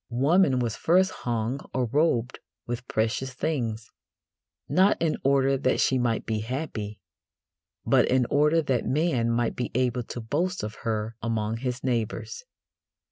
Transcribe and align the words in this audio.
Woman 0.09 0.57
was 0.57 0.75
first 0.75 1.11
hung 1.11 1.59
or 1.75 1.85
robed 1.85 2.39
with 2.65 2.87
precious 2.87 3.35
things, 3.35 3.91
not 4.67 4.99
in 4.99 5.15
order 5.23 5.59
that 5.59 5.79
she 5.79 5.99
might 5.99 6.25
be 6.25 6.39
happy, 6.39 6.99
but 7.85 8.07
in 8.07 8.25
order 8.31 8.63
that 8.63 8.83
man 8.83 9.29
might 9.29 9.55
be 9.55 9.69
able 9.75 10.01
to 10.01 10.19
boast 10.19 10.63
of 10.63 10.73
her 10.81 11.15
among 11.21 11.57
his 11.57 11.83
neighbours. 11.83 12.41